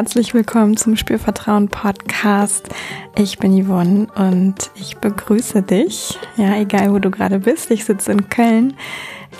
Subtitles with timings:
[0.00, 2.70] herzlich willkommen zum Spürvertrauen Podcast.
[3.18, 6.18] Ich bin Yvonne und ich begrüße dich.
[6.38, 7.70] Ja, egal wo du gerade bist.
[7.70, 8.72] Ich sitze in Köln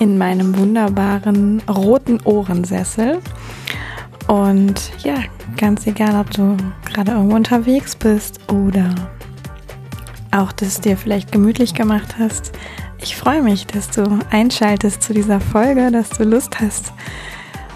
[0.01, 3.20] in meinem wunderbaren roten Ohrensessel.
[4.29, 5.15] Und ja,
[5.57, 8.95] ganz egal, ob du gerade irgendwo unterwegs bist oder
[10.30, 12.52] auch das dir vielleicht gemütlich gemacht hast.
[13.01, 16.92] Ich freue mich, dass du einschaltest zu dieser Folge, dass du Lust hast,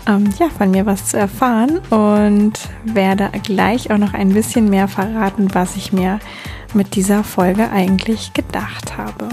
[0.07, 2.53] ähm, ja, von mir was zu erfahren und
[2.85, 6.19] werde gleich auch noch ein bisschen mehr verraten, was ich mir
[6.75, 9.29] mit dieser Folge eigentlich gedacht habe.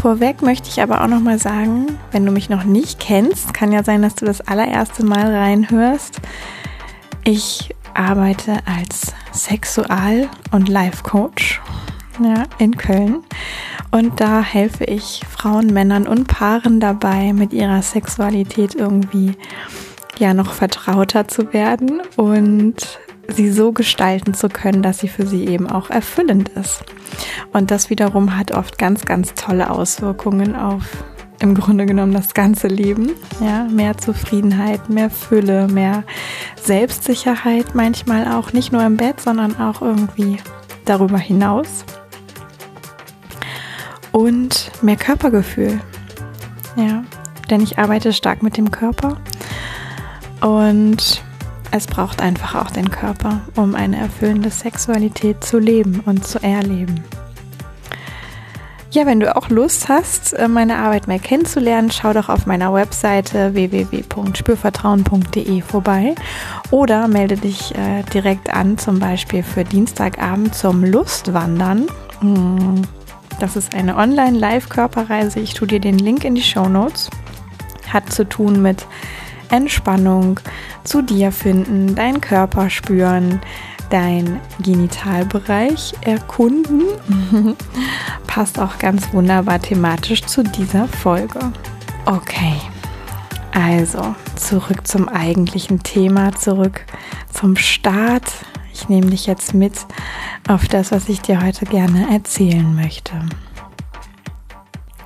[0.00, 3.72] Vorweg möchte ich aber auch noch mal sagen, wenn du mich noch nicht kennst, kann
[3.72, 6.20] ja sein, dass du das allererste Mal reinhörst.
[7.24, 11.60] Ich arbeite als Sexual- und Life-Coach
[12.22, 13.24] ja, in Köln
[13.96, 19.32] und da helfe ich Frauen, Männern und Paaren dabei, mit ihrer Sexualität irgendwie
[20.18, 25.46] ja noch vertrauter zu werden und sie so gestalten zu können, dass sie für sie
[25.46, 26.84] eben auch erfüllend ist.
[27.54, 30.82] Und das wiederum hat oft ganz, ganz tolle Auswirkungen auf
[31.40, 33.12] im Grunde genommen das ganze Leben.
[33.40, 36.04] Ja, mehr Zufriedenheit, mehr Fülle, mehr
[36.62, 40.36] Selbstsicherheit, manchmal auch nicht nur im Bett, sondern auch irgendwie
[40.84, 41.86] darüber hinaus
[44.16, 45.78] und mehr Körpergefühl.
[46.76, 47.04] Ja,
[47.50, 49.18] denn ich arbeite stark mit dem Körper
[50.40, 51.22] und
[51.70, 57.04] es braucht einfach auch den Körper, um eine erfüllende Sexualität zu leben und zu erleben.
[58.90, 63.52] Ja, wenn du auch Lust hast, meine Arbeit mehr kennenzulernen, schau doch auf meiner Webseite
[63.52, 66.14] www.spürvertrauen.de vorbei
[66.70, 71.86] oder melde dich äh, direkt an, zum Beispiel für Dienstagabend zum Lustwandern.
[72.20, 72.80] Hm
[73.38, 75.40] das ist eine Online-Live-Körperreise.
[75.40, 77.10] Ich tue dir den Link in die Show Notes.
[77.88, 78.86] Hat zu tun mit
[79.50, 80.40] Entspannung,
[80.84, 83.40] zu dir finden, deinen Körper spüren,
[83.90, 86.82] dein Genitalbereich erkunden.
[88.26, 91.38] Passt auch ganz wunderbar thematisch zu dieser Folge.
[92.06, 92.54] Okay,
[93.52, 96.84] also zurück zum eigentlichen Thema, zurück
[97.32, 98.24] zum Start
[98.76, 99.72] ich nehme dich jetzt mit
[100.48, 103.12] auf das, was ich dir heute gerne erzählen möchte.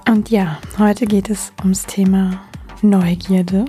[0.09, 2.41] Und ja, heute geht es ums Thema
[2.83, 3.67] Neugierde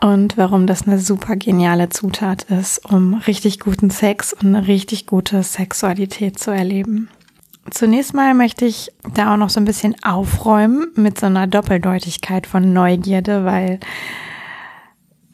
[0.00, 5.06] und warum das eine super geniale Zutat ist, um richtig guten Sex und eine richtig
[5.06, 7.08] gute Sexualität zu erleben.
[7.70, 12.48] Zunächst mal möchte ich da auch noch so ein bisschen aufräumen mit so einer Doppeldeutigkeit
[12.48, 13.78] von Neugierde, weil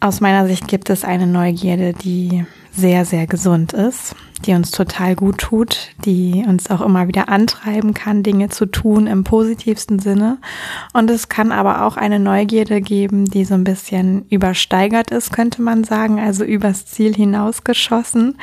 [0.01, 4.15] aus meiner Sicht gibt es eine Neugierde, die sehr, sehr gesund ist,
[4.47, 9.07] die uns total gut tut, die uns auch immer wieder antreiben kann, Dinge zu tun
[9.07, 10.39] im positivsten Sinne.
[10.95, 15.61] Und es kann aber auch eine Neugierde geben, die so ein bisschen übersteigert ist, könnte
[15.61, 18.39] man sagen, also übers Ziel hinausgeschossen,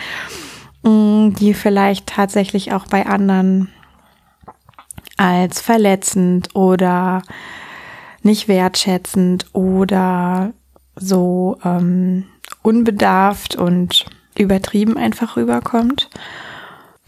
[0.83, 3.69] mm, die vielleicht tatsächlich auch bei anderen
[5.15, 7.23] als verletzend oder
[8.21, 10.53] nicht wertschätzend oder
[10.99, 12.25] so ähm,
[12.61, 14.05] unbedarft und
[14.37, 16.09] übertrieben einfach rüberkommt.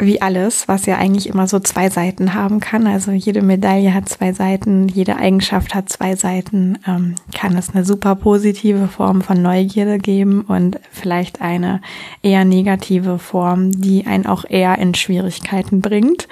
[0.02, 2.88] Wie alles, was ja eigentlich immer so zwei Seiten haben kann.
[2.88, 6.80] Also jede Medaille hat zwei Seiten, jede Eigenschaft hat zwei Seiten.
[6.88, 11.82] Ähm, kann es eine super positive Form von Neugierde geben und vielleicht eine
[12.24, 16.30] eher negative Form, die einen auch eher in Schwierigkeiten bringt.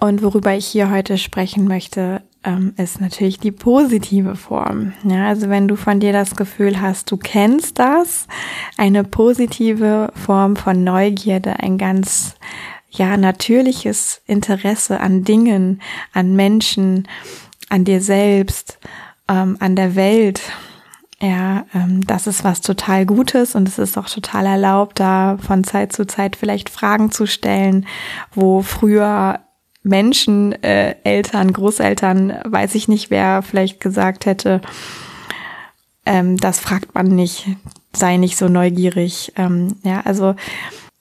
[0.00, 4.92] Und worüber ich hier heute sprechen möchte, ähm, ist natürlich die positive Form.
[5.04, 8.28] Ja, also wenn du von dir das Gefühl hast, du kennst das,
[8.78, 12.36] eine positive Form von Neugierde, ein ganz
[12.90, 17.08] ja natürliches Interesse an Dingen, an Menschen,
[17.68, 18.78] an dir selbst,
[19.28, 20.40] ähm, an der Welt.
[21.20, 25.64] Ja, ähm, das ist was total Gutes und es ist auch total erlaubt, da von
[25.64, 27.86] Zeit zu Zeit vielleicht Fragen zu stellen,
[28.34, 29.40] wo früher
[29.86, 34.60] Menschen, äh, Eltern, Großeltern, weiß ich nicht, wer vielleicht gesagt hätte,
[36.04, 37.46] ähm, das fragt man nicht,
[37.92, 39.32] sei nicht so neugierig.
[39.36, 40.34] Ähm, ja, also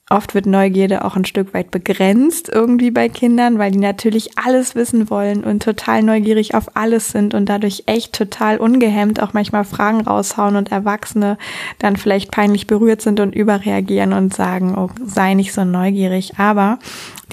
[0.09, 4.75] oft wird Neugierde auch ein Stück weit begrenzt irgendwie bei Kindern, weil die natürlich alles
[4.75, 9.63] wissen wollen und total neugierig auf alles sind und dadurch echt total ungehemmt auch manchmal
[9.63, 11.37] Fragen raushauen und Erwachsene
[11.79, 16.37] dann vielleicht peinlich berührt sind und überreagieren und sagen, oh, sei nicht so neugierig.
[16.37, 16.77] Aber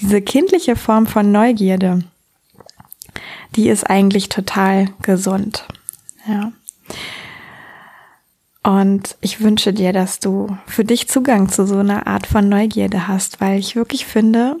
[0.01, 1.99] diese kindliche Form von Neugierde,
[3.55, 5.67] die ist eigentlich total gesund.
[6.27, 6.51] Ja.
[8.63, 13.07] Und ich wünsche dir, dass du für dich Zugang zu so einer Art von Neugierde
[13.09, 14.55] hast, weil ich wirklich finde,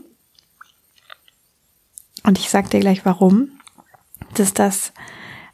[2.25, 3.49] und ich sag dir gleich warum,
[4.33, 4.91] dass das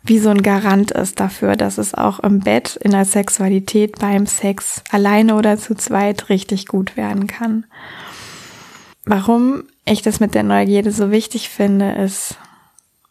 [0.01, 4.25] wie so ein Garant ist dafür, dass es auch im Bett, in der Sexualität, beim
[4.25, 7.66] Sex, alleine oder zu zweit richtig gut werden kann.
[9.06, 12.38] Warum ich das mit der Neugierde so wichtig finde, ist,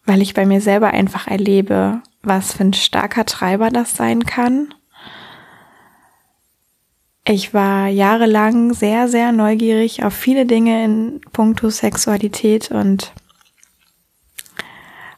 [0.05, 4.73] weil ich bei mir selber einfach erlebe, was für ein starker Treiber das sein kann.
[7.31, 13.13] Ich war jahrelang sehr, sehr neugierig auf viele Dinge in puncto Sexualität und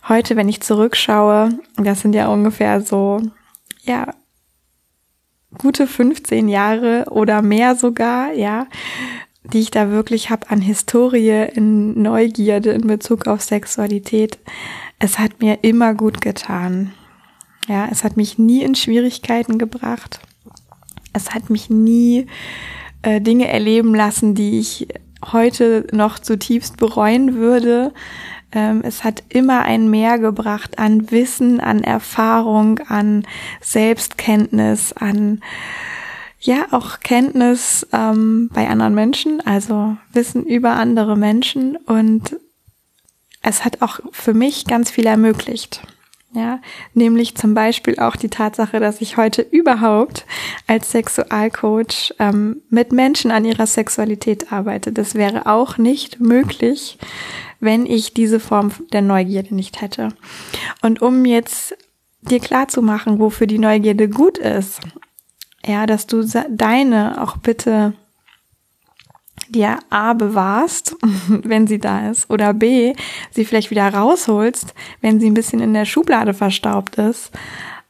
[0.09, 3.21] heute, wenn ich zurückschaue, das sind ja ungefähr so,
[3.83, 4.13] ja,
[5.57, 8.67] gute 15 Jahre oder mehr sogar, ja,
[9.45, 14.37] die ich da wirklich habe an Historie, in Neugierde in Bezug auf Sexualität.
[14.99, 16.91] Es hat mir immer gut getan.
[17.69, 20.19] Ja, es hat mich nie in Schwierigkeiten gebracht.
[21.13, 22.27] Es hat mich nie
[23.01, 24.87] äh, Dinge erleben lassen, die ich
[25.31, 27.93] heute noch zutiefst bereuen würde.
[28.51, 33.25] Ähm, es hat immer ein Mehr gebracht an Wissen, an Erfahrung, an
[33.61, 35.41] Selbstkenntnis, an
[36.39, 42.35] ja auch Kenntnis ähm, bei anderen Menschen, also Wissen über andere Menschen und
[43.43, 45.81] es hat auch für mich ganz viel ermöglicht.
[46.33, 46.61] Ja,
[46.93, 50.25] nämlich zum Beispiel auch die Tatsache, dass ich heute überhaupt
[50.65, 54.93] als Sexualcoach ähm, mit Menschen an ihrer Sexualität arbeite.
[54.93, 56.97] Das wäre auch nicht möglich,
[57.59, 60.09] wenn ich diese Form der Neugierde nicht hätte.
[60.81, 61.75] Und um jetzt
[62.21, 64.79] dir klar zu machen, wofür die Neugierde gut ist,
[65.65, 67.93] ja, dass du deine auch bitte
[69.51, 70.95] dir A bewahrst,
[71.27, 72.93] wenn sie da ist, oder B,
[73.31, 77.31] sie vielleicht wieder rausholst, wenn sie ein bisschen in der Schublade verstaubt ist.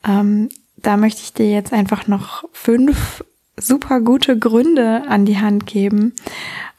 [0.07, 3.23] Ähm, da möchte ich dir jetzt einfach noch fünf
[3.57, 6.13] super gute Gründe an die Hand geben,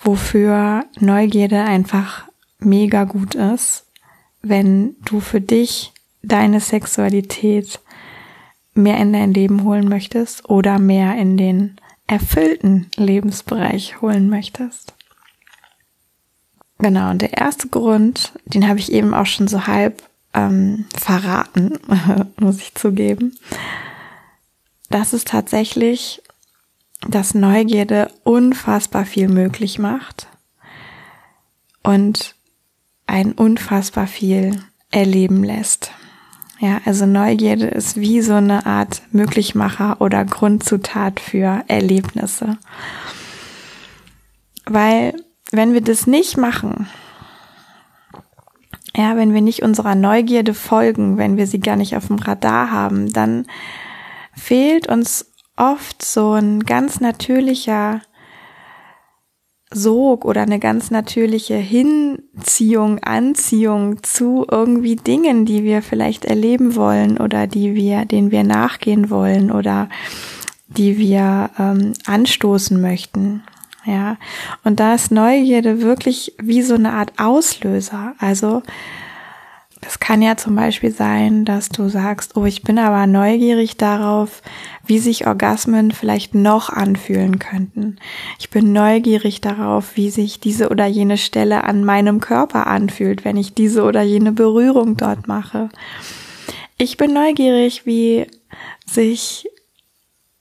[0.00, 2.24] wofür Neugierde einfach
[2.58, 3.86] mega gut ist,
[4.42, 5.92] wenn du für dich
[6.22, 7.80] deine Sexualität
[8.74, 11.76] mehr in dein Leben holen möchtest oder mehr in den
[12.06, 14.94] erfüllten Lebensbereich holen möchtest.
[16.78, 20.02] Genau, und der erste Grund, den habe ich eben auch schon so halb
[20.34, 21.78] ähm, verraten,
[22.40, 23.38] muss ich zugeben.
[24.90, 26.22] Das ist tatsächlich,
[27.08, 30.26] dass Neugierde unfassbar viel möglich macht
[31.82, 32.34] und
[33.06, 35.92] ein unfassbar viel erleben lässt.
[36.58, 42.56] Ja, also Neugierde ist wie so eine Art Möglichmacher oder Grundzutat für Erlebnisse.
[44.64, 45.14] Weil
[45.50, 46.88] wenn wir das nicht machen,
[48.96, 52.70] ja, wenn wir nicht unserer Neugierde folgen, wenn wir sie gar nicht auf dem Radar
[52.70, 53.46] haben, dann
[54.34, 58.02] fehlt uns oft so ein ganz natürlicher
[59.74, 67.18] Sog oder eine ganz natürliche Hinziehung, Anziehung zu irgendwie Dingen, die wir vielleicht erleben wollen
[67.18, 69.88] oder die wir, denen wir nachgehen wollen oder
[70.68, 73.42] die wir ähm, anstoßen möchten.
[73.84, 74.16] Ja,
[74.62, 78.14] und da ist Neugierde wirklich wie so eine Art Auslöser.
[78.18, 78.62] Also
[79.84, 84.40] es kann ja zum Beispiel sein, dass du sagst, oh, ich bin aber neugierig darauf,
[84.86, 87.96] wie sich Orgasmen vielleicht noch anfühlen könnten.
[88.38, 93.36] Ich bin neugierig darauf, wie sich diese oder jene Stelle an meinem Körper anfühlt, wenn
[93.36, 95.68] ich diese oder jene Berührung dort mache.
[96.78, 98.26] Ich bin neugierig, wie
[98.86, 99.48] sich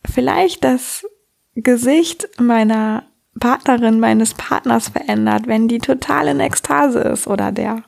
[0.05, 1.03] vielleicht das
[1.55, 3.03] Gesicht meiner
[3.39, 7.83] Partnerin, meines Partners verändert, wenn die total in Ekstase ist oder der.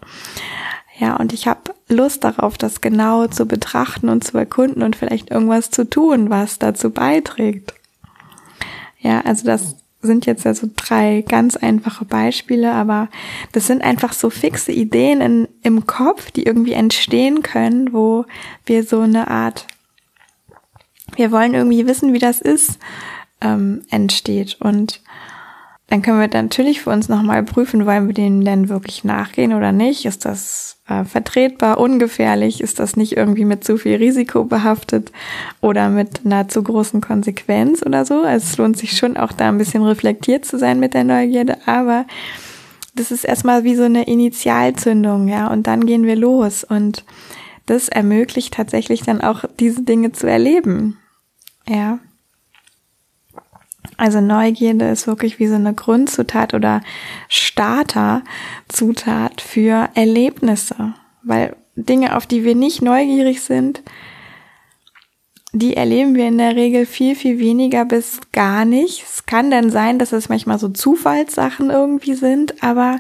[1.04, 5.32] Ja, und ich habe Lust darauf, das genau zu betrachten und zu erkunden und vielleicht
[5.32, 7.74] irgendwas zu tun, was dazu beiträgt.
[9.02, 13.10] Ja, also das sind jetzt ja so drei ganz einfache Beispiele, aber
[13.52, 18.24] das sind einfach so fixe Ideen in, im Kopf, die irgendwie entstehen können, wo
[18.66, 19.68] wir so eine Art,
[21.18, 22.80] wir wollen irgendwie wissen, wie das ist,
[23.42, 24.56] ähm, entsteht.
[24.62, 25.02] Und
[25.88, 29.72] dann können wir natürlich für uns nochmal prüfen, wollen wir dem denn wirklich nachgehen oder
[29.72, 30.06] nicht?
[30.06, 32.62] Ist das äh, vertretbar, ungefährlich?
[32.62, 35.12] Ist das nicht irgendwie mit zu viel Risiko behaftet
[35.62, 38.22] oder mit einer zu großen Konsequenz oder so?
[38.22, 41.58] Also es lohnt sich schon auch da ein bisschen reflektiert zu sein mit der Neugierde,
[41.66, 42.06] aber
[42.96, 47.04] das ist erstmal wie so eine Initialzündung, ja, und dann gehen wir los und
[47.66, 50.98] das ermöglicht tatsächlich dann auch diese Dinge zu erleben.
[51.68, 52.00] Ja.
[53.98, 56.82] Also Neugierde ist wirklich wie so eine Grundzutat oder
[57.28, 63.84] Starterzutat für Erlebnisse, weil Dinge, auf die wir nicht neugierig sind,
[65.52, 69.04] die erleben wir in der Regel viel, viel weniger bis gar nicht.
[69.04, 73.00] Es kann dann sein, dass es manchmal so Zufallssachen irgendwie sind, aber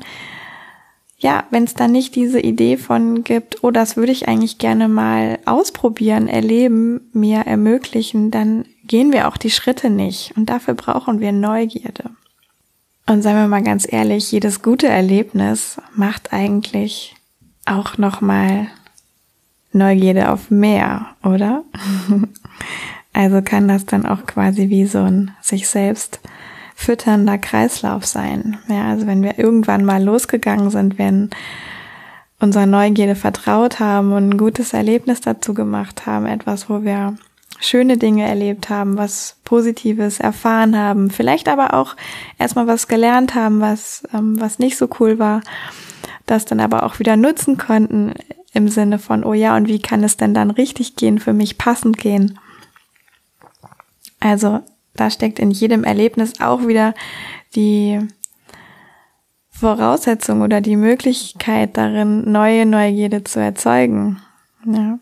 [1.18, 4.88] ja, wenn es da nicht diese Idee von gibt, oh, das würde ich eigentlich gerne
[4.88, 10.34] mal ausprobieren, erleben, mir ermöglichen, dann gehen wir auch die Schritte nicht.
[10.36, 12.12] Und dafür brauchen wir Neugierde.
[13.06, 17.16] Und seien wir mal ganz ehrlich, jedes gute Erlebnis macht eigentlich
[17.66, 18.68] auch nochmal
[19.74, 21.63] Neugierde auf mehr, oder?
[23.13, 26.20] also kann das dann auch quasi wie so ein sich selbst
[26.75, 28.58] fütternder Kreislauf sein.
[28.68, 31.30] Ja, also wenn wir irgendwann mal losgegangen sind, wenn
[32.40, 37.16] unserer Neugierde vertraut haben und ein gutes Erlebnis dazu gemacht haben, etwas, wo wir
[37.65, 41.96] schöne Dinge erlebt haben, was Positives erfahren haben, vielleicht aber auch
[42.38, 45.41] erstmal was gelernt haben, was, ähm, was nicht so cool war,
[46.25, 48.13] das dann aber auch wieder nutzen konnten
[48.53, 51.58] im Sinne von, oh ja, und wie kann es denn dann richtig gehen, für mich
[51.58, 52.39] passend gehen?
[54.20, 54.62] Also
[54.96, 56.93] da steckt in jedem Erlebnis auch wieder
[57.55, 58.00] die
[59.50, 64.22] Voraussetzung oder die Möglichkeit darin, neue Neugierde zu erzeugen.
[64.65, 65.00] Ja.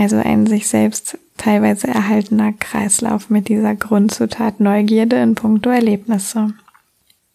[0.00, 6.54] Also ein sich selbst teilweise erhaltener Kreislauf mit dieser Grundzutat Neugierde in puncto Erlebnisse.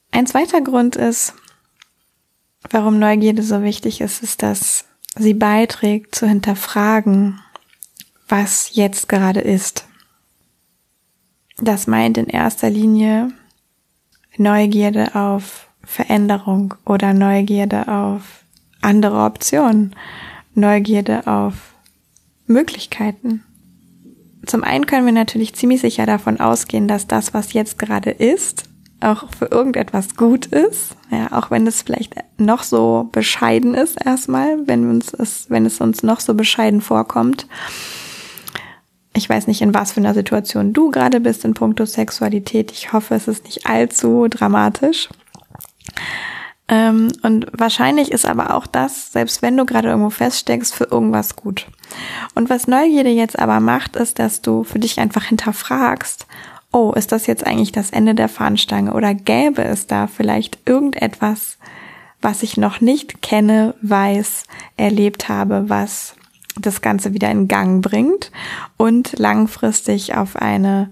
[0.10, 1.36] Ein zweiter Grund ist,
[2.72, 7.40] warum Neugierde so wichtig ist, ist, dass sie beiträgt zu hinterfragen,
[8.28, 9.86] was jetzt gerade ist.
[11.60, 13.32] Das meint in erster Linie
[14.38, 18.44] Neugierde auf Veränderung oder Neugierde auf
[18.82, 19.96] andere Optionen,
[20.56, 21.75] Neugierde auf
[22.48, 23.44] Möglichkeiten.
[24.46, 28.64] Zum einen können wir natürlich ziemlich sicher davon ausgehen, dass das, was jetzt gerade ist,
[29.02, 34.68] auch für irgendetwas gut ist, ja, auch wenn es vielleicht noch so bescheiden ist erstmal,
[34.68, 37.48] wenn uns es, wenn es uns noch so bescheiden vorkommt.
[39.14, 42.72] Ich weiß nicht, in was für einer Situation du gerade bist in puncto Sexualität.
[42.72, 45.10] Ich hoffe, es ist nicht allzu dramatisch.
[46.68, 51.36] Ähm, und wahrscheinlich ist aber auch das, selbst wenn du gerade irgendwo feststeckst, für irgendwas
[51.36, 51.68] gut.
[52.34, 56.26] Und was Neugierde jetzt aber macht, ist, dass du für dich einfach hinterfragst,
[56.72, 61.58] oh, ist das jetzt eigentlich das Ende der Fahnenstange oder gäbe es da vielleicht irgendetwas,
[62.22, 64.44] was ich noch nicht kenne, weiß,
[64.76, 66.16] erlebt habe, was
[66.60, 68.32] das Ganze wieder in Gang bringt
[68.78, 70.90] und langfristig auf eine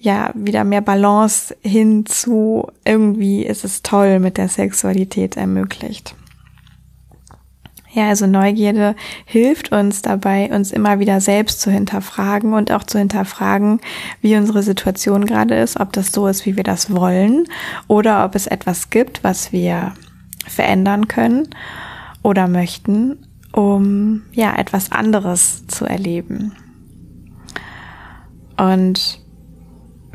[0.00, 6.16] ja wieder mehr Balance hin zu irgendwie ist es toll mit der Sexualität ermöglicht.
[7.92, 8.94] Ja, also Neugierde
[9.26, 13.80] hilft uns dabei, uns immer wieder selbst zu hinterfragen und auch zu hinterfragen,
[14.20, 17.46] wie unsere Situation gerade ist, ob das so ist, wie wir das wollen
[17.88, 19.92] oder ob es etwas gibt, was wir
[20.46, 21.48] verändern können
[22.22, 26.52] oder möchten, um ja etwas anderes zu erleben.
[28.56, 29.19] Und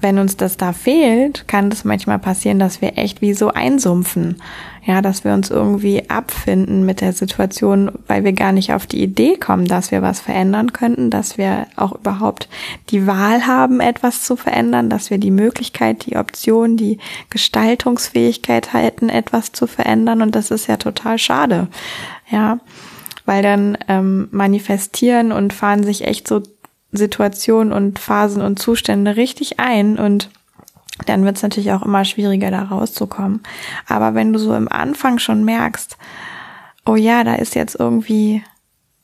[0.06, 4.40] wenn uns das da fehlt, kann das manchmal passieren, dass wir echt wie so einsumpfen.
[4.86, 9.02] Ja, dass wir uns irgendwie abfinden mit der Situation, weil wir gar nicht auf die
[9.02, 12.50] Idee kommen, dass wir was verändern könnten, dass wir auch überhaupt
[12.92, 17.00] die Wahl haben, etwas zu verändern, dass wir die Möglichkeit, die Option, die
[17.32, 20.22] Gestaltungsfähigkeit halten, etwas zu verändern.
[20.22, 21.68] Und das ist ja total schade.
[22.30, 22.60] Ja,
[23.26, 26.44] weil dann ähm, manifestieren und fahren sich echt so
[26.96, 30.30] Situationen und Phasen und Zustände richtig ein und
[31.06, 33.44] dann wird es natürlich auch immer schwieriger, da rauszukommen.
[33.88, 35.98] Aber wenn du so im Anfang schon merkst,
[36.86, 38.44] oh ja, da ist jetzt irgendwie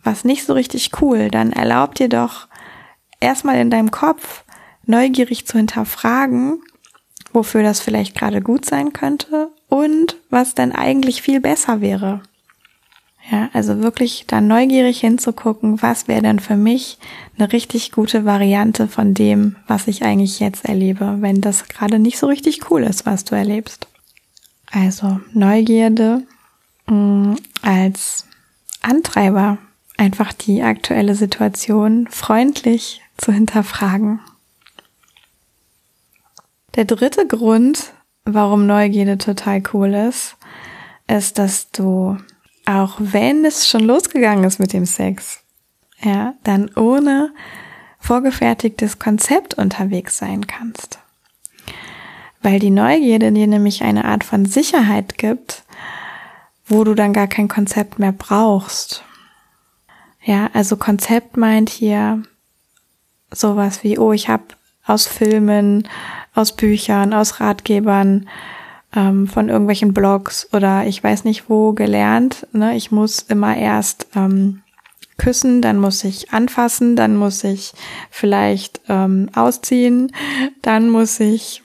[0.04, 2.48] was nicht so richtig cool, dann erlaub dir doch
[3.20, 4.44] erstmal in deinem Kopf
[4.86, 6.62] neugierig zu hinterfragen,
[7.34, 12.22] wofür das vielleicht gerade gut sein könnte und was denn eigentlich viel besser wäre.
[13.32, 16.98] Ja, also wirklich da neugierig hinzugucken, was wäre denn für mich
[17.38, 22.20] eine richtig gute Variante von dem, was ich eigentlich jetzt erlebe, wenn das gerade nicht
[22.20, 23.88] so richtig cool ist, was du erlebst.
[24.70, 26.24] Also Neugierde
[26.88, 28.26] mh, mm, als
[28.82, 29.58] Antreiber,
[29.96, 34.20] einfach die aktuelle Situation freundlich zu hinterfragen.
[36.76, 37.94] Der dritte Grund,
[38.26, 40.36] warum Neugierde total cool ist,
[41.08, 42.18] ist, dass du
[42.66, 45.40] auch wenn es schon losgegangen ist mit dem Sex,
[46.02, 47.34] ja, dann ohne
[48.00, 51.00] vorgefertigtes Konzept unterwegs sein kannst.
[52.42, 55.64] Weil die Neugierde dir nämlich eine Art von Sicherheit gibt,
[56.66, 59.04] wo du dann gar kein Konzept mehr brauchst.
[60.24, 62.24] Ja, also Konzept meint hier
[63.32, 64.44] sowas wie, oh, ich habe
[64.86, 65.88] aus Filmen,
[66.34, 68.28] aus Büchern, aus Ratgebern
[68.96, 72.48] ähm, von irgendwelchen Blogs oder ich weiß nicht wo gelernt.
[72.52, 72.76] Ne?
[72.76, 74.62] Ich muss immer erst ähm,
[75.18, 77.74] küssen, dann muss ich anfassen, dann muss ich
[78.10, 80.12] vielleicht ähm, ausziehen,
[80.62, 81.62] dann muss ich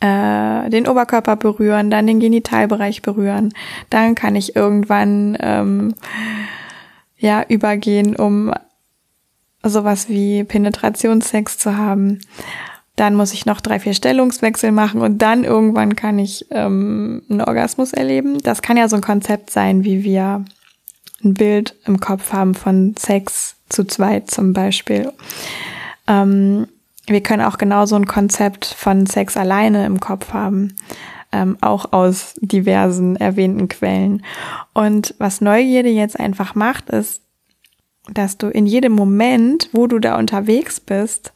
[0.00, 3.52] äh, den Oberkörper berühren, dann den Genitalbereich berühren.
[3.90, 5.94] Dann kann ich irgendwann ähm,
[7.16, 8.52] ja übergehen, um
[9.62, 12.20] sowas wie Penetrationssex zu haben.
[12.98, 17.40] Dann muss ich noch drei, vier Stellungswechsel machen und dann irgendwann kann ich ähm, einen
[17.40, 18.38] Orgasmus erleben.
[18.38, 20.44] Das kann ja so ein Konzept sein, wie wir
[21.22, 25.12] ein Bild im Kopf haben von Sex zu zweit zum Beispiel.
[26.08, 26.66] Ähm,
[27.06, 30.74] wir können auch genauso ein Konzept von Sex alleine im Kopf haben,
[31.30, 34.24] ähm, auch aus diversen erwähnten Quellen.
[34.74, 37.22] Und was Neugierde jetzt einfach macht, ist,
[38.12, 41.32] dass du in jedem Moment, wo du da unterwegs bist,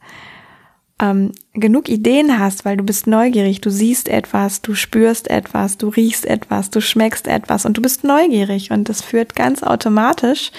[1.03, 5.89] ähm, genug Ideen hast, weil du bist neugierig, du siehst etwas, du spürst etwas, du
[5.89, 10.53] riechst etwas, du schmeckst etwas und du bist neugierig und das führt ganz automatisch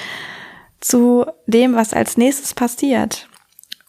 [0.81, 3.29] zu dem, was als nächstes passiert,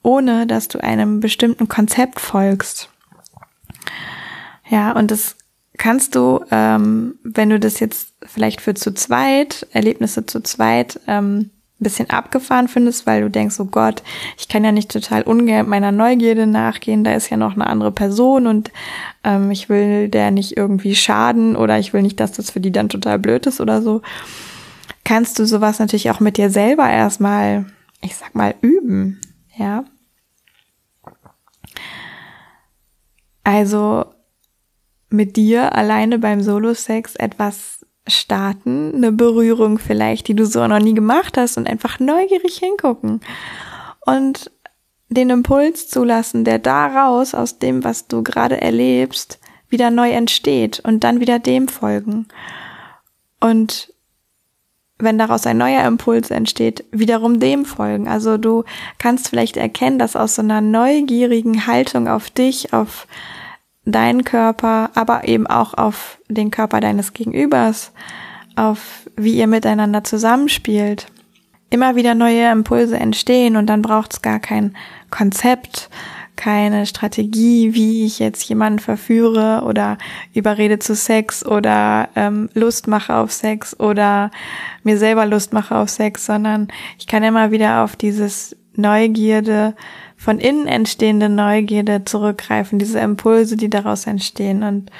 [0.02, 2.88] ohne dass du einem bestimmten Konzept folgst.
[4.68, 5.34] Ja, und das
[5.76, 11.50] kannst du, ähm, wenn du das jetzt vielleicht für zu zweit, Erlebnisse zu zweit, ähm,
[11.84, 14.02] bisschen abgefahren findest, weil du denkst, oh Gott,
[14.36, 17.92] ich kann ja nicht total ungern meiner Neugierde nachgehen, da ist ja noch eine andere
[17.92, 18.72] Person und
[19.22, 22.72] ähm, ich will der nicht irgendwie schaden oder ich will nicht, dass das für die
[22.72, 24.02] dann total blöd ist oder so,
[25.04, 27.66] kannst du sowas natürlich auch mit dir selber erstmal,
[28.00, 29.20] ich sag mal, üben,
[29.56, 29.84] ja.
[33.44, 34.06] Also
[35.10, 40.94] mit dir alleine beim Solo-Sex etwas starten, eine Berührung vielleicht, die du so noch nie
[40.94, 43.20] gemacht hast und einfach neugierig hingucken
[44.04, 44.50] und
[45.08, 51.04] den Impuls zulassen, der daraus aus dem, was du gerade erlebst, wieder neu entsteht und
[51.04, 52.26] dann wieder dem folgen.
[53.40, 53.92] Und
[54.98, 58.08] wenn daraus ein neuer Impuls entsteht, wiederum dem folgen.
[58.08, 58.64] Also du
[58.98, 63.06] kannst vielleicht erkennen, dass aus so einer neugierigen Haltung auf dich, auf
[63.84, 67.92] deinen Körper, aber eben auch auf den Körper deines Gegenübers,
[68.56, 71.06] auf wie ihr miteinander zusammenspielt,
[71.70, 74.76] immer wieder neue Impulse entstehen und dann braucht es gar kein
[75.10, 75.90] Konzept,
[76.36, 79.98] keine Strategie, wie ich jetzt jemanden verführe oder
[80.32, 84.30] überrede zu Sex oder ähm, Lust mache auf Sex oder
[84.82, 86.68] mir selber Lust mache auf Sex, sondern
[86.98, 89.74] ich kann immer wieder auf dieses Neugierde,
[90.24, 94.90] von innen entstehende Neugierde zurückgreifen, diese Impulse, die daraus entstehen und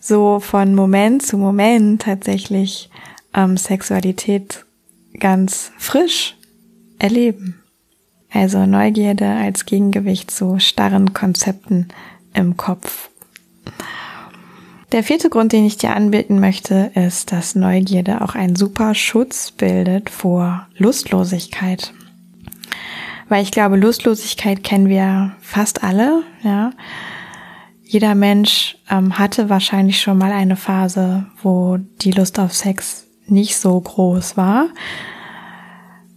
[0.00, 2.90] so von Moment zu Moment tatsächlich
[3.32, 4.64] ähm, Sexualität
[5.20, 6.36] ganz frisch
[6.98, 7.62] erleben.
[8.32, 11.86] Also Neugierde als Gegengewicht zu starren Konzepten
[12.34, 13.08] im Kopf.
[14.90, 19.52] Der vierte Grund, den ich dir anbieten möchte, ist, dass Neugierde auch einen super Schutz
[19.52, 21.92] bildet vor Lustlosigkeit.
[23.28, 26.70] Weil ich glaube, Lustlosigkeit kennen wir fast alle, ja.
[27.82, 33.56] Jeder Mensch ähm, hatte wahrscheinlich schon mal eine Phase, wo die Lust auf Sex nicht
[33.56, 34.68] so groß war.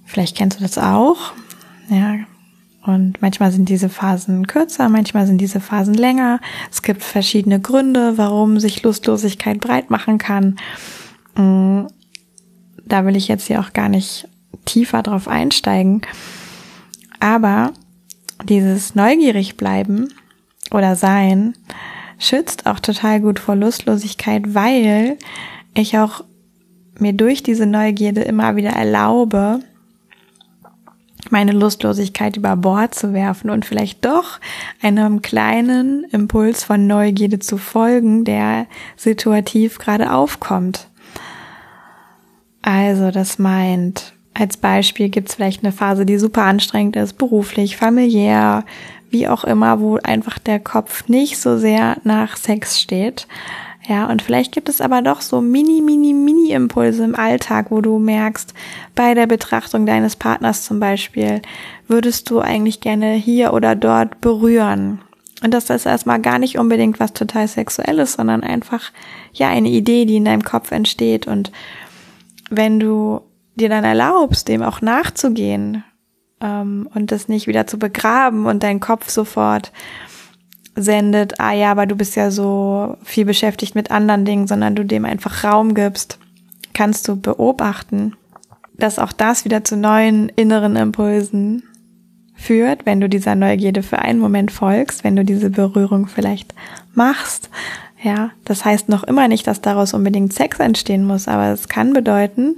[0.06, 1.34] Vielleicht kennst du das auch.
[1.90, 2.16] Ja.
[2.86, 6.40] Und manchmal sind diese Phasen kürzer, manchmal sind diese Phasen länger.
[6.72, 10.56] Es gibt verschiedene Gründe, warum sich Lustlosigkeit breit machen kann.
[11.36, 11.86] Mm,
[12.86, 14.28] da will ich jetzt hier auch gar nicht
[14.66, 16.02] tiefer drauf einsteigen.
[17.20, 17.74] Aber
[18.44, 20.14] dieses neugierig bleiben
[20.72, 21.54] oder sein
[22.18, 25.18] schützt auch total gut vor Lustlosigkeit, weil
[25.74, 26.24] ich auch
[27.00, 29.62] mir durch diese Neugierde immer wieder erlaube,
[31.30, 34.40] meine Lustlosigkeit über Bord zu werfen und vielleicht doch
[34.82, 40.88] einem kleinen Impuls von Neugierde zu folgen, der situativ gerade aufkommt.
[42.62, 47.78] Also das meint, als Beispiel gibt es vielleicht eine Phase, die super anstrengend ist, beruflich,
[47.78, 48.64] familiär,
[49.10, 53.28] wie auch immer, wo einfach der Kopf nicht so sehr nach Sex steht.
[53.88, 57.82] Ja, und vielleicht gibt es aber doch so mini, mini, mini Impulse im Alltag, wo
[57.82, 58.54] du merkst,
[58.94, 61.42] bei der Betrachtung deines Partners zum Beispiel,
[61.88, 65.02] würdest du eigentlich gerne hier oder dort berühren.
[65.42, 68.92] Und das ist erstmal gar nicht unbedingt was total Sexuelles, sondern einfach,
[69.34, 71.26] ja, eine Idee, die in deinem Kopf entsteht.
[71.26, 71.52] Und
[72.52, 73.22] wenn du
[73.60, 75.84] dir dann erlaubst, dem auch nachzugehen
[76.42, 79.72] ähm, und das nicht wieder zu begraben und dein Kopf sofort
[80.76, 84.86] sendet, ah ja, aber du bist ja so viel beschäftigt mit anderen Dingen, sondern du
[84.86, 86.20] dem einfach Raum gibst,
[86.74, 88.14] kannst du beobachten,
[88.78, 91.64] dass auch das wieder zu neuen inneren Impulsen
[92.34, 96.54] führt, wenn du dieser Neugierde für einen Moment folgst, wenn du diese Berührung vielleicht
[96.94, 97.50] machst.
[98.02, 101.92] Ja, das heißt noch immer nicht, dass daraus unbedingt Sex entstehen muss, aber es kann
[101.92, 102.56] bedeuten,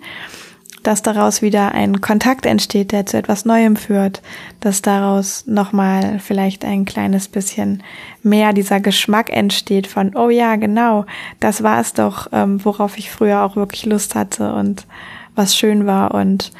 [0.84, 4.22] dass daraus wieder ein Kontakt entsteht, der zu etwas Neuem führt,
[4.60, 7.84] dass daraus nochmal vielleicht ein kleines bisschen
[8.24, 11.06] mehr dieser Geschmack entsteht von, oh ja, genau,
[11.40, 14.88] das war es doch, ähm, worauf ich früher auch wirklich Lust hatte und
[15.36, 16.52] was schön war und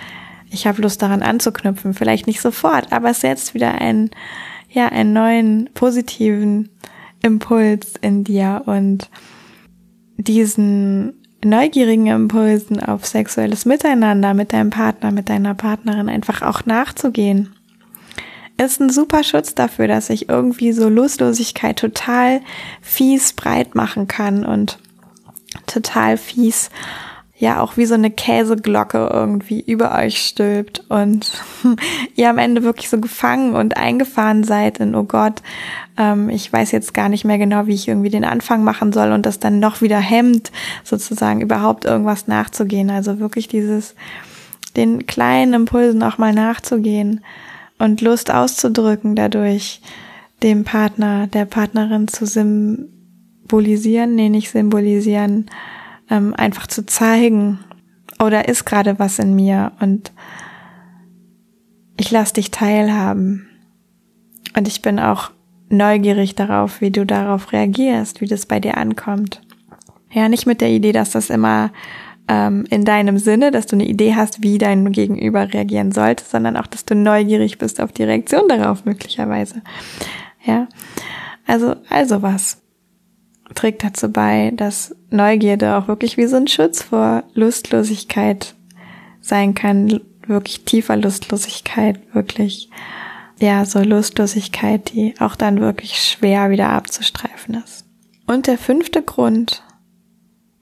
[0.52, 1.94] ich habe Lust daran anzuknüpfen.
[1.94, 4.12] Vielleicht nicht sofort, aber es setzt wieder einen,
[4.70, 6.70] ja, einen neuen positiven
[7.24, 9.10] Impuls in dir und
[10.18, 17.56] diesen neugierigen Impulsen auf sexuelles Miteinander mit deinem Partner, mit deiner Partnerin einfach auch nachzugehen,
[18.58, 22.42] ist ein super Schutz dafür, dass ich irgendwie so Lustlosigkeit total
[22.82, 24.78] fies breit machen kann und
[25.66, 26.70] total fies
[27.42, 31.32] ja auch wie so eine Käseglocke irgendwie über euch stülpt und
[32.16, 35.42] ihr am Ende wirklich so gefangen und eingefahren seid in, oh Gott,
[35.98, 39.12] ähm, ich weiß jetzt gar nicht mehr genau, wie ich irgendwie den Anfang machen soll
[39.12, 40.52] und das dann noch wieder hemmt,
[40.84, 42.92] sozusagen überhaupt irgendwas nachzugehen.
[42.92, 43.96] Also wirklich dieses,
[44.78, 47.22] den kleinen Impulsen auch mal nachzugehen
[47.80, 49.82] und Lust auszudrücken dadurch,
[50.44, 55.50] dem Partner, der Partnerin zu symbolisieren, nee, nicht symbolisieren,
[56.12, 57.60] ähm, einfach zu zeigen,
[58.22, 60.12] oder ist gerade was in mir und
[61.98, 63.48] ich lass dich teilhaben.
[64.56, 65.32] Und ich bin auch
[65.70, 69.42] neugierig darauf, wie du darauf reagierst, wie das bei dir ankommt.
[70.12, 71.72] Ja, nicht mit der Idee, dass das immer
[72.28, 76.58] ähm, in deinem Sinne, dass du eine Idee hast, wie dein Gegenüber reagieren sollte, sondern
[76.58, 79.62] auch, dass du neugierig bist auf die Reaktion darauf möglicherweise.
[80.44, 80.68] Ja,
[81.48, 82.61] also also was
[83.56, 88.56] trägt dazu bei, dass Neugierde auch wirklich wie so ein Schutz vor Lustlosigkeit
[89.20, 92.70] sein kann, wirklich tiefer Lustlosigkeit, wirklich,
[93.40, 97.86] ja, so Lustlosigkeit, die auch dann wirklich schwer wieder abzustreifen ist.
[98.28, 99.64] Und der fünfte Grund,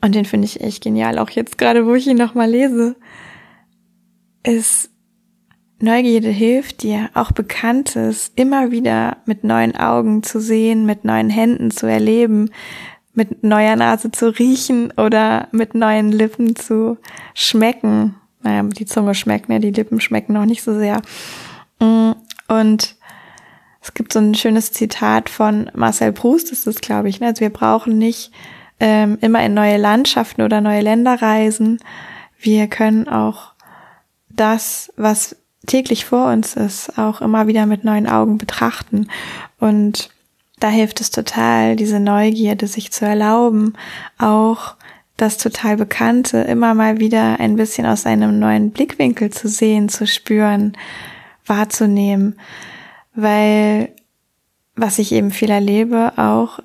[0.02, 2.96] und den finde ich echt genial, auch jetzt gerade, wo ich ihn nochmal lese,
[4.44, 4.90] ist
[5.82, 11.72] Neugierde hilft dir, auch Bekanntes immer wieder mit neuen Augen zu sehen, mit neuen Händen
[11.72, 12.52] zu erleben,
[13.14, 16.98] mit neuer Nase zu riechen oder mit neuen Lippen zu
[17.34, 18.16] schmecken.
[18.42, 19.60] Naja, die Zunge schmeckt, ne?
[19.60, 21.02] die Lippen schmecken noch nicht so sehr.
[21.80, 22.12] Mm,
[22.48, 22.96] und
[23.82, 27.28] es gibt so ein schönes Zitat von Marcel Proust, das ist, glaube ich, ne?
[27.28, 28.32] also wir brauchen nicht
[28.80, 31.80] ähm, immer in neue Landschaften oder neue Länder reisen.
[32.38, 33.54] Wir können auch
[34.30, 39.08] das, was täglich vor uns ist, auch immer wieder mit neuen Augen betrachten.
[39.60, 40.10] Und
[40.60, 43.74] da hilft es total, diese Neugierde sich zu erlauben,
[44.18, 44.76] auch
[45.18, 50.08] das total Bekannte immer mal wieder ein bisschen aus einem neuen Blickwinkel zu sehen, zu
[50.08, 50.78] spüren,
[51.46, 52.40] wahrzunehmen.
[53.16, 53.90] Weil
[54.76, 56.60] was ich eben viel erlebe, auch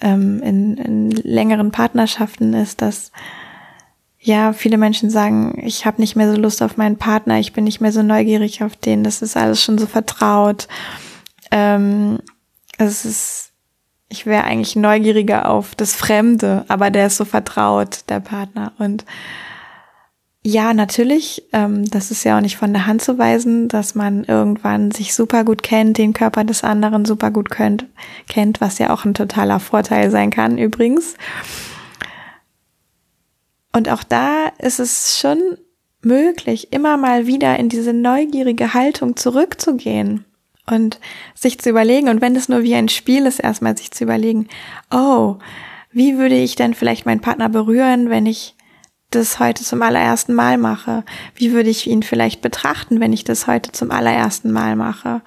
[0.00, 3.12] ähm, in, in längeren Partnerschaften, ist, dass
[4.22, 7.64] ja, viele Menschen sagen, ich habe nicht mehr so Lust auf meinen Partner, ich bin
[7.64, 10.68] nicht mehr so neugierig auf den, das ist alles schon so vertraut.
[11.50, 12.18] Ähm,
[12.76, 13.52] es ist,
[14.10, 18.72] ich wäre eigentlich neugieriger auf das Fremde, aber der ist so vertraut, der Partner.
[18.78, 19.06] Und
[20.42, 24.24] ja, natürlich, ähm, das ist ja auch nicht von der Hand zu weisen, dass man
[24.24, 27.86] irgendwann sich super gut kennt, den Körper des anderen super gut könnt,
[28.28, 31.14] kennt, was ja auch ein totaler Vorteil sein kann übrigens.
[33.72, 35.58] Und auch da ist es schon
[36.02, 40.24] möglich, immer mal wieder in diese neugierige Haltung zurückzugehen
[40.66, 40.98] und
[41.34, 44.48] sich zu überlegen, und wenn es nur wie ein Spiel ist, erstmal sich zu überlegen,
[44.90, 45.36] oh,
[45.92, 48.54] wie würde ich denn vielleicht meinen Partner berühren, wenn ich
[49.10, 51.04] das heute zum allerersten Mal mache?
[51.34, 55.22] Wie würde ich ihn vielleicht betrachten, wenn ich das heute zum allerersten Mal mache?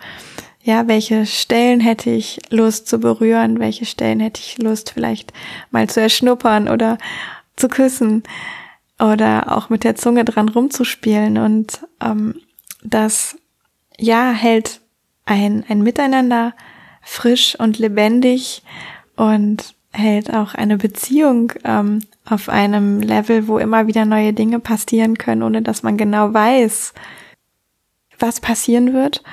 [0.61, 3.59] Ja, welche Stellen hätte ich Lust zu berühren?
[3.59, 5.33] Welche Stellen hätte ich Lust vielleicht
[5.71, 6.97] mal zu erschnuppern oder
[7.55, 8.23] zu küssen
[8.99, 11.37] oder auch mit der Zunge dran rumzuspielen.
[11.37, 12.35] Und ähm,
[12.83, 13.37] das
[13.97, 14.81] ja hält
[15.25, 16.53] ein, ein Miteinander
[17.01, 18.63] frisch und lebendig
[19.15, 25.17] und hält auch eine Beziehung ähm, auf einem Level, wo immer wieder neue Dinge passieren
[25.17, 26.93] können, ohne dass man genau weiß,
[28.19, 29.23] was passieren wird.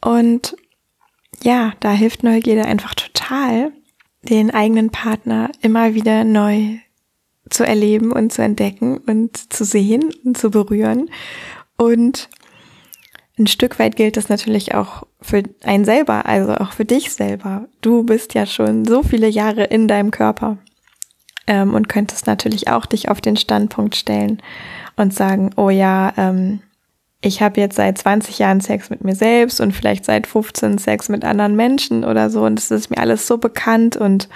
[0.00, 0.56] Und
[1.42, 3.72] ja, da hilft Neugierde einfach total,
[4.22, 6.78] den eigenen Partner immer wieder neu
[7.50, 11.10] zu erleben und zu entdecken und zu sehen und zu berühren.
[11.76, 12.28] Und
[13.38, 17.68] ein Stück weit gilt das natürlich auch für einen selber, also auch für dich selber.
[17.82, 20.58] Du bist ja schon so viele Jahre in deinem Körper
[21.46, 24.42] ähm, und könntest natürlich auch dich auf den Standpunkt stellen
[24.96, 26.60] und sagen, oh ja, ähm,
[27.20, 31.08] ich habe jetzt seit 20 Jahren Sex mit mir selbst und vielleicht seit 15 Sex
[31.08, 34.28] mit anderen Menschen oder so und es ist mir alles so bekannt und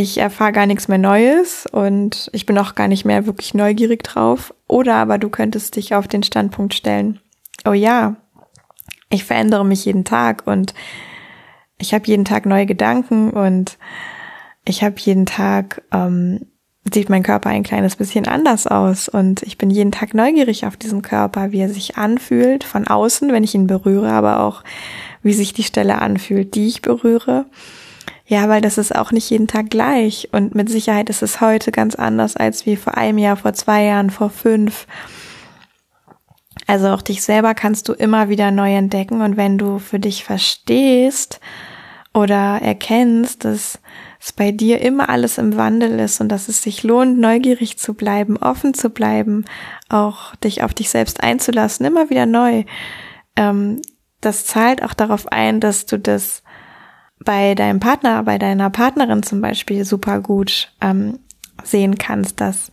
[0.00, 4.04] ich erfahre gar nichts mehr Neues und ich bin auch gar nicht mehr wirklich neugierig
[4.04, 4.54] drauf.
[4.68, 7.20] Oder aber du könntest dich auf den Standpunkt stellen,
[7.64, 8.16] oh ja,
[9.10, 10.74] ich verändere mich jeden Tag und
[11.78, 13.78] ich habe jeden Tag neue Gedanken und
[14.64, 16.46] ich habe jeden Tag, ähm,
[16.92, 20.76] sieht mein Körper ein kleines bisschen anders aus und ich bin jeden Tag neugierig auf
[20.76, 24.62] diesen Körper, wie er sich anfühlt von außen, wenn ich ihn berühre, aber auch
[25.22, 27.46] wie sich die Stelle anfühlt, die ich berühre.
[28.30, 31.72] Ja, weil das ist auch nicht jeden Tag gleich und mit Sicherheit ist es heute
[31.72, 34.86] ganz anders als wie vor einem Jahr, vor zwei Jahren, vor fünf.
[36.66, 40.24] Also auch dich selber kannst du immer wieder neu entdecken und wenn du für dich
[40.24, 41.40] verstehst
[42.12, 43.78] oder erkennst, dass
[44.20, 47.94] es bei dir immer alles im Wandel ist und dass es sich lohnt, neugierig zu
[47.94, 49.46] bleiben, offen zu bleiben,
[49.88, 52.64] auch dich auf dich selbst einzulassen, immer wieder neu.
[53.36, 53.80] Ähm,
[54.20, 56.42] das zahlt auch darauf ein, dass du das
[57.24, 61.18] bei deinem Partner, bei deiner Partnerin zum Beispiel super gut ähm,
[61.64, 62.70] sehen kannst, dass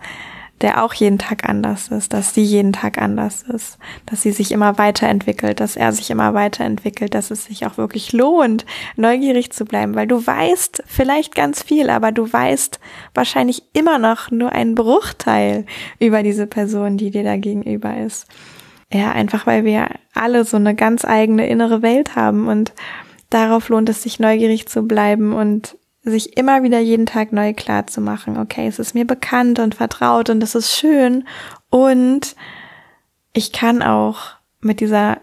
[0.62, 4.54] der auch jeden Tag anders ist, dass sie jeden Tag anders ist, dass sie sich
[4.54, 9.66] immer weiterentwickelt, dass er sich immer weiterentwickelt, dass es sich auch wirklich lohnt, neugierig zu
[9.66, 12.80] bleiben, weil du weißt vielleicht ganz viel, aber du weißt
[13.14, 15.66] wahrscheinlich immer noch nur einen Bruchteil
[16.00, 18.26] über diese Person, die dir da gegenüber ist.
[18.94, 22.72] Ja, einfach weil wir alle so eine ganz eigene innere Welt haben und
[23.30, 27.88] darauf lohnt es sich neugierig zu bleiben und sich immer wieder jeden Tag neu klar
[27.88, 31.26] zu machen, okay, es ist mir bekannt und vertraut und es ist schön
[31.70, 32.36] und
[33.34, 35.18] ich kann auch mit dieser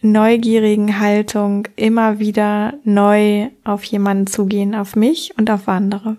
[0.00, 6.16] neugierigen Haltung immer wieder neu auf jemanden zugehen, auf mich und auf andere.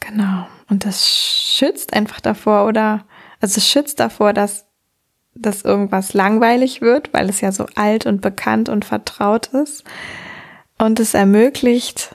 [0.00, 0.46] Genau.
[0.68, 3.04] Und das schützt einfach davor oder,
[3.40, 4.66] also schützt davor, dass,
[5.34, 9.84] dass irgendwas langweilig wird, weil es ja so alt und bekannt und vertraut ist.
[10.82, 12.12] Und es ermöglicht,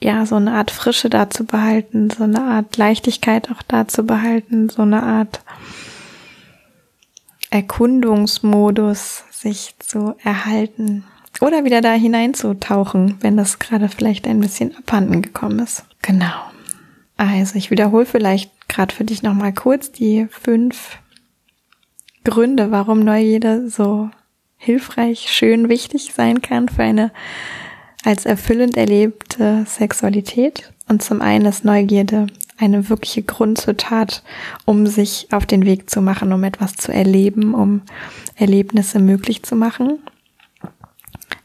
[0.00, 4.04] ja, so eine Art Frische da zu behalten, so eine Art Leichtigkeit auch da zu
[4.04, 5.42] behalten, so eine Art
[7.50, 11.04] Erkundungsmodus sich zu erhalten
[11.42, 15.84] oder wieder da hineinzutauchen, wenn das gerade vielleicht ein bisschen abhanden gekommen ist.
[16.00, 16.40] Genau.
[17.18, 20.96] Also ich wiederhole vielleicht gerade für dich nochmal kurz die fünf
[22.24, 24.08] Gründe, warum Neugierde so
[24.58, 27.12] hilfreich, schön, wichtig sein kann für eine
[28.04, 32.26] als erfüllend erlebte Sexualität und zum einen ist Neugierde
[32.58, 34.22] eine wirkliche Grundzutat,
[34.64, 37.82] um sich auf den Weg zu machen, um etwas zu erleben, um
[38.36, 39.98] Erlebnisse möglich zu machen.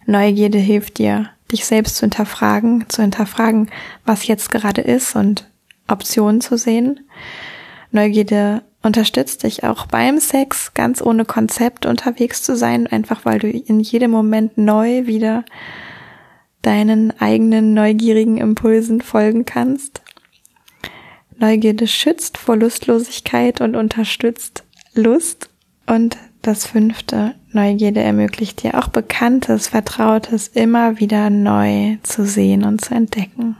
[0.06, 3.70] Neugierde hilft dir, dich selbst zu hinterfragen, zu hinterfragen,
[4.06, 5.50] was jetzt gerade ist und
[5.88, 7.00] Optionen zu sehen.
[7.92, 13.50] Neugierde unterstützt dich auch beim Sex, ganz ohne Konzept unterwegs zu sein, einfach weil du
[13.50, 15.46] in jedem Moment neu wieder
[16.62, 20.02] deinen eigenen neugierigen Impulsen folgen kannst.
[21.38, 25.50] Neugierde schützt vor Lustlosigkeit und unterstützt Lust.
[25.88, 32.82] Und das fünfte, Neugierde ermöglicht dir auch Bekanntes, Vertrautes immer wieder neu zu sehen und
[32.82, 33.58] zu entdecken.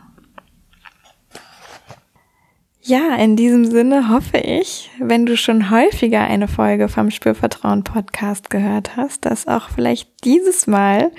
[2.86, 8.50] Ja, in diesem Sinne hoffe ich, wenn du schon häufiger eine Folge vom Spürvertrauen Podcast
[8.50, 11.14] gehört hast, dass auch vielleicht dieses Mal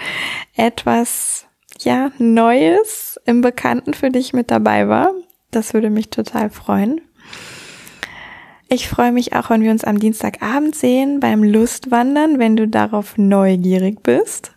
[0.54, 1.46] etwas
[1.80, 5.12] ja, Neues im Bekannten für dich mit dabei war.
[5.52, 7.00] Das würde mich total freuen.
[8.68, 13.16] Ich freue mich auch, wenn wir uns am Dienstagabend sehen beim Lustwandern, wenn du darauf
[13.16, 14.52] neugierig bist.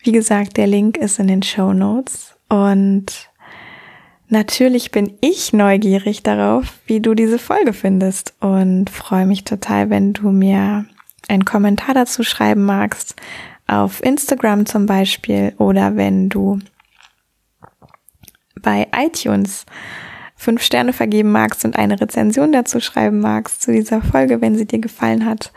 [0.00, 3.27] Wie gesagt, der Link ist in den Show Notes und
[4.28, 10.12] natürlich bin ich neugierig darauf, wie du diese Folge findest und freue mich total, wenn
[10.12, 10.86] du mir
[11.28, 13.16] einen Kommentar dazu schreiben magst,
[13.66, 16.58] auf Instagram zum Beispiel oder wenn du
[18.60, 19.66] bei iTunes
[20.34, 24.66] fünf Sterne vergeben magst und eine Rezension dazu schreiben magst zu dieser Folge, wenn sie
[24.66, 25.52] dir gefallen hat.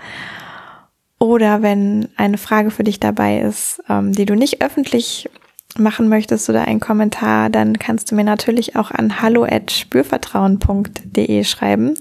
[1.20, 5.30] Oder wenn eine Frage für dich dabei ist, ähm, die du nicht öffentlich
[5.78, 11.96] machen möchtest oder ein Kommentar, dann kannst du mir natürlich auch an hallo@spürvertrauen.de schreiben.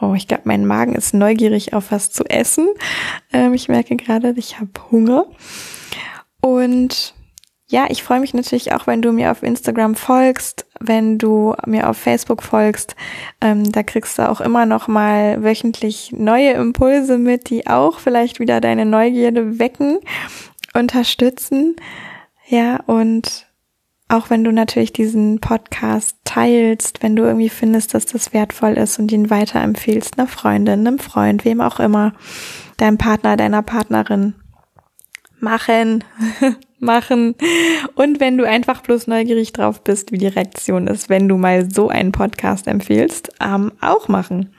[0.00, 2.68] Oh, ich glaube, mein Magen ist neugierig auf was zu essen.
[3.32, 5.26] Ähm, ich merke gerade, ich habe Hunger.
[6.40, 7.14] Und
[7.66, 11.88] ja, ich freue mich natürlich auch, wenn du mir auf Instagram folgst, wenn du mir
[11.88, 12.94] auf Facebook folgst.
[13.40, 18.38] Ähm, da kriegst du auch immer noch mal wöchentlich neue Impulse mit, die auch vielleicht
[18.38, 19.98] wieder deine Neugierde wecken,
[20.74, 21.76] unterstützen.
[22.46, 23.46] Ja, und
[24.08, 28.98] auch wenn du natürlich diesen Podcast teilst, wenn du irgendwie findest, dass das wertvoll ist
[28.98, 32.12] und ihn weiterempfiehlst, einer Freundin, einem Freund, wem auch immer,
[32.76, 34.34] deinem Partner, deiner Partnerin,
[35.40, 36.04] machen,
[36.78, 37.34] machen.
[37.94, 41.70] Und wenn du einfach bloß neugierig drauf bist, wie die Reaktion ist, wenn du mal
[41.70, 44.54] so einen Podcast empfiehlst, ähm, auch machen.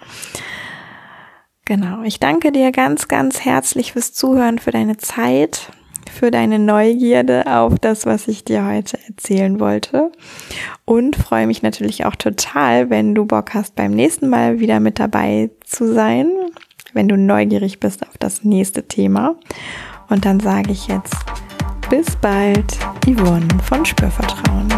[1.66, 5.72] Genau, ich danke dir ganz, ganz herzlich fürs Zuhören, für deine Zeit,
[6.16, 10.12] für deine Neugierde auf das, was ich dir heute erzählen wollte.
[10.86, 15.00] Und freue mich natürlich auch total, wenn du Bock hast, beim nächsten Mal wieder mit
[15.00, 16.30] dabei zu sein,
[16.94, 19.36] wenn du neugierig bist auf das nächste Thema.
[20.10, 21.16] Und dann sage ich jetzt
[21.90, 24.70] bis bald, Yvonne von Spürvertrauen.